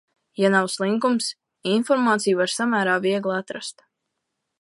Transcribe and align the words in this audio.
Ja 0.43 0.49
nav 0.53 0.69
slinkums, 0.75 1.27
informāciju 1.73 2.39
var 2.41 2.51
samērā 2.55 2.97
viegli 3.05 3.37
atrast. 3.37 3.85